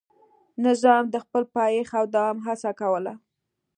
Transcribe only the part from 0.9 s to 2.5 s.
د خپل پایښت او دوام